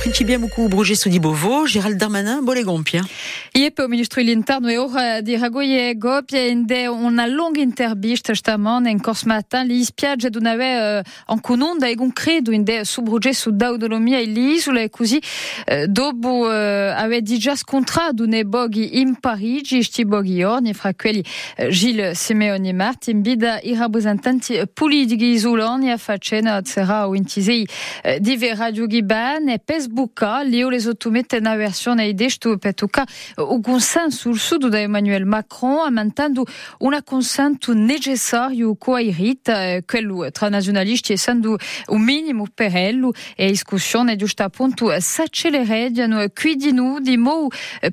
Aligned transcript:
principia 0.00 0.38
muku 0.38 0.68
broje 0.68 0.94
di 1.08 1.18
bovo, 1.18 1.66
Gérald 1.66 1.96
Darmanin, 1.96 2.44
bolegompia. 2.44 3.02
Iepe 3.52 3.82
o 3.82 3.88
ministro 3.88 4.20
l'interno 4.20 4.68
e 4.68 4.76
ora 4.76 5.20
di 5.20 5.36
ragoie 5.36 5.96
gopia 5.96 6.46
inde 6.46 6.86
una 6.86 7.26
longa 7.26 7.60
intervista 7.60 8.34
stamane 8.34 8.90
in 8.90 9.00
cors 9.00 9.24
matin 9.24 9.66
li 9.66 9.82
spiagge 9.82 10.30
dunave 10.30 11.00
uh, 11.00 11.32
en 11.32 11.40
cononda 11.40 11.88
egun 11.88 12.12
credo 12.12 12.52
inde 12.52 12.84
subruge 12.84 13.32
su 13.32 13.50
d'autonomia 13.50 14.18
e 14.18 14.26
l'isola 14.26 14.80
e 14.80 14.90
così 14.90 15.16
uh, 15.16 15.86
dopo 15.86 16.46
uh, 16.46 16.92
ave 16.94 17.22
già 17.22 17.56
scontrato 17.56 18.26
ne 18.26 18.44
boghi 18.44 19.00
in 19.00 19.18
Parigi 19.18 19.82
sti 19.82 20.04
boghi 20.04 20.42
orni 20.42 20.74
fra 20.74 20.92
quelli 20.94 21.24
uh, 21.58 21.68
Gilles 21.68 22.18
Simeoni 22.18 22.72
Martin 22.72 23.22
bida 23.22 23.58
i 23.62 23.74
rappresentanti 23.74 24.60
politici 24.72 25.30
isolani 25.30 25.90
a 25.90 25.96
facena 25.96 26.60
sarà 26.62 27.08
o 27.08 27.14
intisei 27.14 27.66
uh, 28.04 28.18
di 28.18 28.36
giban 28.86 29.55
e 29.56 29.60
Facebooka 29.64 30.42
lio 30.42 30.68
les 30.68 30.86
automette 30.86 31.40
na 31.40 31.56
versione 31.56 32.06
idestu 32.06 32.58
petuka 32.58 33.04
o 33.36 33.60
consenso 33.60 34.34
sul 34.34 34.68
da 34.68 34.78
Emmanuel 34.78 35.24
Macron 35.24 35.86
aumentando 35.86 36.44
una 36.80 37.02
consenso 37.02 37.72
necessario 37.72 38.76
coairit 38.76 39.84
quello 39.86 40.30
tra 40.30 40.48
nazionalisti 40.48 41.12
essendo 41.12 41.56
un 41.88 42.02
minimo 42.02 42.46
per 42.52 42.76
ello 42.76 43.12
e 43.34 43.48
discussione 43.48 44.16
giusto 44.16 44.42
appunto 44.42 44.92
s'accelerediano 44.98 46.24
quindi 46.34 46.72
nu 46.72 47.00
di 47.00 47.16
mo 47.16 47.48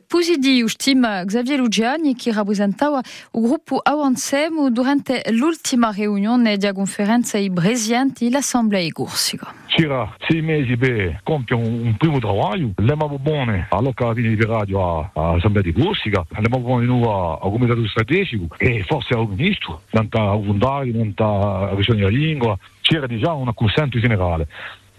positivo 0.07 0.67
stima 0.67 1.23
Xavier 1.23 1.59
Lugiani 1.59 2.15
che 2.15 2.31
rappresentava 2.31 2.99
il 2.99 3.41
gruppo 3.41 3.77
Avancemo 3.77 4.69
durante 4.69 5.23
l'ultima 5.31 5.91
riunione 5.91 6.57
della 6.57 6.73
conferenza 6.73 7.37
i 7.37 7.51
presidenti 7.51 8.29
l'assemblea 8.29 8.87
Gursiga. 8.89 9.53
Circa 9.67 10.15
sei 10.27 10.41
mesi 10.41 10.77
per 10.77 11.21
compiere 11.23 11.52
un 11.55 11.95
primo 11.97 12.19
lavoro, 12.19 12.71
l'abbiamo 12.75 13.17
buone 13.19 13.67
all'occasione 13.69 14.35
di 14.35 14.45
radio 14.45 15.09
all'assemblea 15.13 15.63
di 15.63 15.73
Corsica, 15.73 16.25
l'abbiamo 16.29 16.59
buone 16.59 16.85
noi 16.85 17.03
al 17.03 17.39
comitato 17.39 17.85
strategico. 17.87 18.55
E 18.57 18.83
forse 18.83 19.13
al 19.13 19.27
ministro, 19.27 19.81
tanto 19.89 20.17
a 20.17 20.35
Vondari, 20.35 20.91
tanto 20.91 21.23
a 21.23 21.73
regione 21.73 21.99
della 21.99 22.09
lingua, 22.09 22.57
c'era 22.81 23.07
già 23.07 23.33
un 23.33 23.51
consenso 23.53 23.99
generale. 23.99 24.47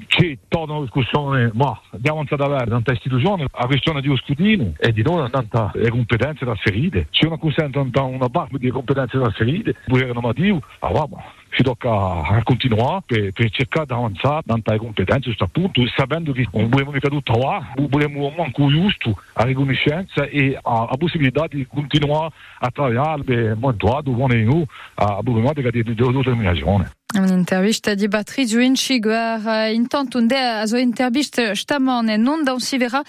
C'è 0.07 0.37
tutta 0.49 0.73
una 0.73 0.81
discussione, 0.81 1.51
ma 1.55 1.79
di 1.93 2.09
avanzata 2.09 2.45
avere 2.45 2.67
tanta 2.67 2.93
istituzione, 2.93 3.47
la 3.51 3.67
questione 3.67 4.01
di 4.01 4.15
scrutino 4.17 4.73
e 4.77 4.93
di 4.93 5.03
noi 5.03 5.31
tanta 5.31 5.71
le 5.75 5.91
competenze 5.91 6.45
trasferite. 6.45 7.09
C'è 7.11 7.27
una 7.27 7.39
consenso 7.39 7.87
una 8.03 8.29
parte 8.29 8.59
di 8.59 8.71
competenze 8.71 9.19
trasferite, 9.19 9.77
pure 9.87 10.07
normativo, 10.07 10.61
ah, 10.81 10.91
vabbè 10.91 11.17
ci 11.55 11.63
tocca 11.63 12.41
continuare 12.43 13.03
per, 13.07 13.33
per 13.33 13.51
cercare 13.51 13.87
di 13.87 13.93
avanzare 13.93 14.43
tante 14.45 14.77
competenze 14.77 15.31
a 15.31 15.35
questo 15.35 15.47
punto, 15.47 15.83
sapendo 15.97 16.33
che 16.33 16.47
non 16.53 16.69
vogliamo 16.69 16.91
mica 16.91 17.09
tutto 17.09 17.39
là, 17.39 17.73
vogliamo 17.77 18.33
manco 18.37 18.69
giusto 18.69 19.17
la 19.35 19.45
riconoscenza 19.45 20.25
e 20.25 20.59
la, 20.61 20.87
la 20.91 20.97
possibilità 20.99 21.47
di 21.47 21.67
continuare 21.67 22.35
a 22.59 22.73
lavorare 22.75 23.23
per 23.23 23.57
montare 23.57 24.03
dove 24.03 24.43
noi 24.43 24.67
a 24.95 25.21
problematica 25.23 25.71
di, 25.71 25.83
di, 25.85 25.95
determinazione. 27.15 27.33
Un'intervista 27.35 27.95
di 27.95 28.09
Beatrice 28.09 28.57
Vinci, 28.57 28.99
guerra 28.99 29.67
intanto 29.67 30.19
unde 30.19 30.39
a 30.39 30.67
sua 30.67 30.81
intervista 30.81 31.55
stamane 31.55 32.17
non 32.17 32.43
da 32.43 32.53
un 32.53 32.61
si 32.61 32.77
verrà 32.77 33.03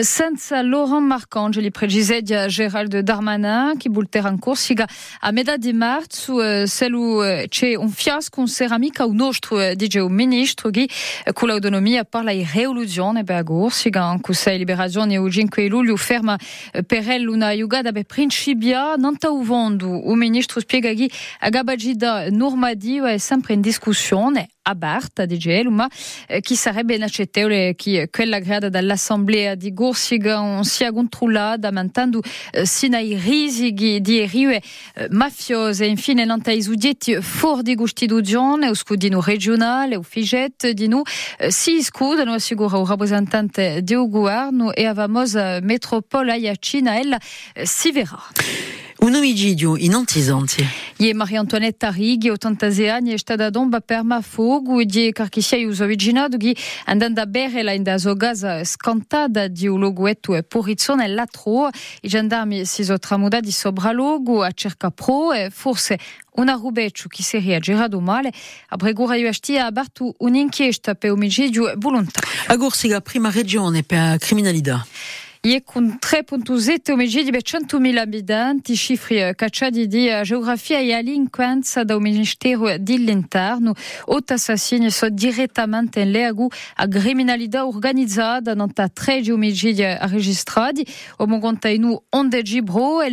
senza 0.00 0.62
Laurent 0.62 1.06
Marcangeli 1.06 1.70
precise 1.70 2.22
di 2.22 2.34
Gerald 2.46 2.98
Darmanin 2.98 3.76
che 3.76 3.88
bulterà 3.88 4.28
in 4.28 4.38
Corsica 4.38 4.88
a 5.20 5.30
metà 5.30 5.56
di 5.56 5.72
marzo 5.72 6.66
selu 6.66 7.22
c'è 7.48 7.74
un 7.74 7.90
fiasco 7.90 8.40
un 8.40 8.48
ceramica 8.48 9.04
un 9.04 9.16
nostro 9.16 9.74
dice 9.74 10.00
un 10.00 10.12
ministro 10.12 10.70
che 10.70 10.88
con 11.32 11.48
l'autonomia 11.48 12.04
parla 12.04 12.32
di 12.32 12.46
rivoluzione 12.50 13.24
per 13.24 13.44
Corsica 13.44 14.10
in 14.12 14.20
questa 14.20 14.50
liberazione 14.50 15.18
o 15.18 15.28
5 15.28 15.66
luglio 15.68 15.96
ferma 15.96 16.38
per 16.86 17.08
elle 17.08 17.28
una 17.28 17.50
jugada 17.52 17.92
per 17.92 18.04
principia 18.04 18.94
non 18.94 19.14
sta 19.16 19.30
uvando 19.30 20.08
un 20.08 20.18
ministro 20.18 20.60
spiega 20.60 20.92
che 20.92 21.10
a 21.40 21.48
gabagida 21.48 22.28
normativa 22.30 23.10
è 23.10 23.18
sempre 23.48 23.54
in 23.54 23.60
discussione 23.60 24.48
aperta 24.62 25.24
di 25.24 25.38
gelo, 25.38 25.70
ma 25.70 25.88
eh, 26.26 26.42
chi 26.42 26.54
sarebbe 26.54 26.94
inaccettabile 26.94 27.74
che 27.74 28.08
quella 28.10 28.38
grada 28.38 28.68
dall'assemblea 28.68 29.54
di 29.54 29.72
Gorsiga 29.72 30.62
sia 30.62 30.92
controllata 30.92 31.68
aumentando 31.68 32.20
eh, 32.52 32.66
sino 32.66 32.96
ai 32.96 33.16
rischi 33.16 34.00
di 34.02 34.26
riue 34.26 34.60
eh, 34.94 35.08
mafiose. 35.10 35.86
Infine, 35.86 36.26
non 36.26 36.42
ai 36.44 36.62
suddetti 36.62 37.14
fuori 37.22 37.62
di 37.62 37.74
Costituzione, 37.74 38.68
o 38.68 38.74
scudino 38.74 39.22
regionale, 39.22 39.96
o 39.96 40.02
figet, 40.02 40.70
di 40.70 40.86
noi, 40.88 41.02
si 41.48 41.82
scudano, 41.82 42.34
assicura 42.34 42.78
il 42.78 42.86
rappresentante 42.86 43.82
del 43.82 44.08
governo 44.08 44.72
e 44.74 44.84
avamo 44.84 45.22
metropole 45.62 46.48
a 46.48 46.54
Cina, 46.58 46.98
ella 46.98 47.18
eh, 47.54 47.66
si 47.66 47.90
verrà. 47.90 48.22
Un 48.98 49.14
omicidio 49.14 49.76
in 49.76 49.94
Antizanti. 49.94 50.66
Je 51.00 51.14
Maria-Antoinetta 51.14 51.90
Righi, 51.90 52.28
86 52.28 52.88
anni, 52.90 53.12
è 53.12 53.18
stata 53.18 53.50
domba 53.50 53.80
per 53.80 54.02
mafogo 54.02 54.82
di 54.82 55.12
carchisia 55.12 55.64
uso 55.64 55.84
originato 55.84 56.36
che 56.36 56.56
andando 56.86 57.20
a 57.20 57.26
bere 57.26 57.62
la 57.62 57.70
inda 57.70 57.98
zogasa 57.98 58.64
scantata 58.64 59.46
di 59.46 59.68
un 59.68 59.78
logoetto 59.78 60.34
e 60.34 60.42
porizzone 60.42 61.06
latro. 61.06 61.68
I 62.00 62.08
gendarmi 62.08 62.64
si 62.64 62.82
sono 62.82 62.98
tramudati 62.98 63.52
sopra 63.52 63.92
logo 63.92 64.42
a 64.42 64.50
cerca 64.50 64.90
pro 64.90 65.32
e 65.32 65.50
forse 65.50 66.00
una 66.32 66.54
rubeccio 66.54 67.06
che 67.06 67.22
si 67.22 67.36
è 67.36 67.60
girato 67.60 68.00
male. 68.00 68.32
A 68.70 68.76
Bregura 68.76 69.14
UHT 69.14 69.50
ha 69.50 69.66
aperto 69.66 70.14
un'inchiesta 70.18 70.96
per 70.96 71.12
omicidio 71.12 71.74
volontario. 71.76 72.28
A 72.48 72.56
Gorsiga, 72.56 73.00
prima 73.00 73.30
regione 73.30 73.84
per 73.84 74.18
criminalità. 74.18 74.84
Je 75.48 75.62
con 75.62 75.96
3.7 75.98 76.92
omicidi 76.92 77.30
per 77.30 77.40
100.000 77.40 77.96
abitanti, 77.96 78.76
cifre 78.76 79.34
cacciati 79.34 79.86
di 79.86 80.10
geografia 80.22 80.78
e 80.78 81.02
delinquenza 81.02 81.84
dal 81.84 82.02
Ministero 82.02 82.68
direttamente 85.08 86.00
in 86.00 86.10
leggo 86.10 86.50
a 86.74 86.86
criminalità 86.86 87.66
organizzata, 87.66 88.52
non 88.52 88.72
ha 88.74 88.88
tre 88.90 89.22
omicidi 89.30 89.82
registrati. 89.84 90.86
O 91.16 91.38
conta 91.38 91.68
in 91.68 91.96
onde 92.10 92.42
Gibro 92.42 93.00
e. 93.00 93.08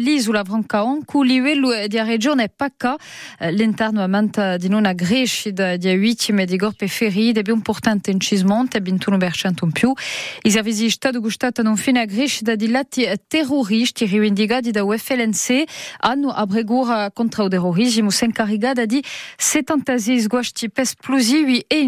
L'interno 3.52 4.02
aumenta 4.02 4.57
di 4.57 4.67
una 4.67 4.94
crescita 4.94 5.78
di 5.78 5.96
vittime 5.96 6.44
di 6.44 6.57
corpi 6.57 6.90
feriti, 6.90 7.44
più 7.44 7.56
importante 7.56 8.12
in 8.12 8.19
Cismonte, 8.19 8.81
21% 8.81 9.53
in 9.62 9.72
più. 9.72 9.94
I 10.41 10.52
servizi 10.52 10.84
di 10.84 10.90
Stato 10.90 11.22
gustano 11.22 11.78
fine 11.78 12.06
crescita 12.06 12.23
di 12.56 12.69
lati 12.69 13.06
terroristi 13.28 14.06
rivendicati 14.06 14.72
da 14.72 14.84
UFLNC 14.84 15.63
hanno 16.00 16.30
a 16.30 16.46
Bregura 16.46 17.12
contro 17.12 17.44
il 17.44 17.50
terrorismo 17.50 18.09
si 18.09 18.24
è 18.24 18.25
incaricata 18.25 18.86
di 18.86 19.03
76 19.38 20.19
sguasti 20.22 20.72
esplosivi 20.74 21.64
e 21.68 21.80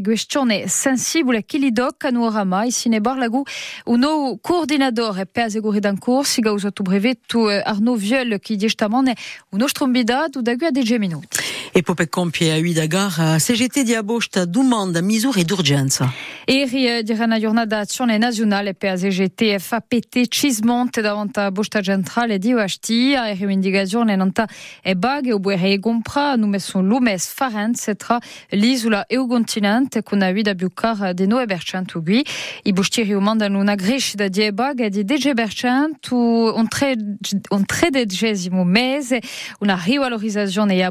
questione 0.00 0.68
sensibile 0.68 1.44
se 2.70 2.88
ne 2.88 3.00
parla 3.00 3.28
un 3.84 3.98
nuovo 3.98 4.38
coordinatore. 4.40 5.26
Per 5.26 5.44
brevetto 6.82 7.48
Arnaud 7.48 7.98
Viol, 7.98 8.38
un 9.50 9.58
nostro 9.58 9.86
da 10.40 10.56
qui 10.56 10.66
a 10.66 10.70
10 10.70 10.98
minuti. 10.98 11.47
E 11.78 11.82
poi 11.82 12.08
compie 12.08 12.52
a 12.52 12.56
Uidagar, 12.56 13.36
CGT 13.38 13.82
di 13.82 13.94
Abosta 13.94 14.44
domanda 14.44 15.00
misure 15.00 15.44
d'urgenza. 15.44 16.12
Eri 16.44 17.04
di 17.04 17.12
una 17.12 17.38
giornata 17.38 17.78
azione 17.78 18.18
nazionale 18.18 18.74
per 18.74 18.98
CGT 18.98 19.58
FAPT 19.58 20.26
Cismonte 20.26 21.00
davanti 21.00 21.38
a 21.38 21.52
Bosta 21.52 21.80
Centrale 21.80 22.38
a 23.14 23.28
o 25.30 25.38
buere 25.38 25.78
compra, 25.78 26.34
nume 26.34 26.58
sono 26.58 26.88
lumes 26.88 27.28
farenze 27.28 27.94
tra 27.94 28.18
l'isola 28.48 29.06
e 29.06 29.14
il 29.14 29.26
continente 29.28 30.02
con 30.02 30.18
una 30.18 30.32
vita 30.32 30.56
più 30.56 30.72
cara 30.74 31.12
di 31.12 31.28
9% 31.28 32.02
qui. 32.02 32.26
I 32.64 32.72
bustiri 32.72 33.14
mandano 33.20 33.60
una 33.60 33.76
crescita 33.76 34.26
di 34.26 34.50
baghe 34.50 34.88
di 34.88 35.04
10% 35.04 36.08
un 36.10 36.66
rivalorizzazione 39.84 40.82
a 40.82 40.90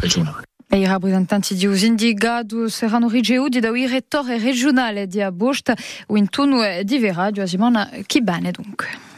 regionale. 0.01 0.43
E 0.67 0.87
rappresentanti 0.87 1.55
di 1.55 1.65
Usindicado 1.65 2.69
saranno 2.69 3.09
ricevuti 3.09 3.59
da 3.59 3.69
un 3.69 3.89
rettore 3.89 4.39
regionale 4.39 5.05
di 5.05 5.21
Agosta, 5.21 5.75
o 6.07 6.17
in 6.17 6.29
turno 6.29 6.61
di 6.83 6.97
Vera, 6.97 7.29
di 7.29 7.45
Simona 7.45 7.89
Chibane 8.05 8.51
dunque. 8.51 9.10